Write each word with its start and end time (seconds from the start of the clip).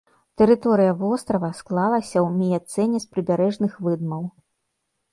Тэрыторыя 0.41 0.93
вострава 1.01 1.51
склалася 1.59 2.17
ў 2.27 2.33
міяцэне 2.41 2.97
з 3.07 3.13
прыбярэжных 3.15 3.73
выдмаў. 3.87 4.29